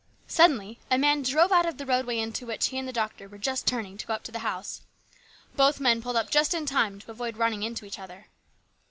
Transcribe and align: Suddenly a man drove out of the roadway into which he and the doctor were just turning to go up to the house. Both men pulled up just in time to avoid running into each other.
Suddenly 0.27 0.79
a 0.89 0.97
man 0.97 1.21
drove 1.21 1.51
out 1.51 1.67
of 1.67 1.77
the 1.77 1.85
roadway 1.85 2.17
into 2.17 2.47
which 2.47 2.69
he 2.69 2.79
and 2.79 2.87
the 2.87 2.91
doctor 2.91 3.27
were 3.29 3.37
just 3.37 3.67
turning 3.67 3.99
to 3.99 4.07
go 4.07 4.15
up 4.15 4.23
to 4.23 4.31
the 4.31 4.39
house. 4.39 4.81
Both 5.55 5.79
men 5.79 6.01
pulled 6.01 6.15
up 6.15 6.31
just 6.31 6.55
in 6.55 6.65
time 6.65 6.99
to 7.01 7.11
avoid 7.11 7.37
running 7.37 7.61
into 7.61 7.85
each 7.85 7.99
other. 7.99 8.25